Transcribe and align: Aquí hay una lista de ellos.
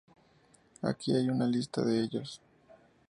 Aquí 0.81 1.11
hay 1.15 1.29
una 1.29 1.45
lista 1.45 1.83
de 1.85 1.99
ellos. 2.01 2.41